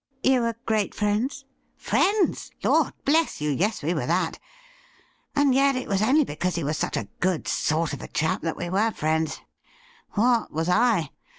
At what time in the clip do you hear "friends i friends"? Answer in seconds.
0.95-2.49